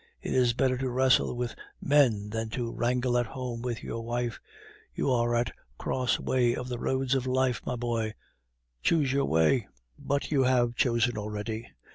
It 0.19 0.33
is 0.33 0.53
better 0.53 0.79
to 0.79 0.89
wrestle 0.89 1.35
with 1.37 1.53
men 1.79 2.31
than 2.31 2.49
to 2.57 2.71
wrangle 2.71 3.19
at 3.19 3.27
home 3.27 3.61
with 3.61 3.83
your 3.83 4.01
wife. 4.01 4.39
You 4.95 5.11
are 5.11 5.35
at 5.35 5.45
the 5.45 5.51
crossway 5.77 6.55
of 6.55 6.69
the 6.69 6.79
roads 6.79 7.13
of 7.13 7.27
life, 7.27 7.61
my 7.67 7.75
boy; 7.75 8.15
choose 8.81 9.11
your 9.13 9.25
way. 9.25 9.59
[*] 9.59 9.59
Travaux 9.59 9.61
forces, 9.61 9.67
forced 9.67 9.97
labour. 9.97 10.07
"But 10.15 10.31
you 10.31 10.43
have 10.45 10.75
chosen 10.75 11.17
already. 11.19 11.67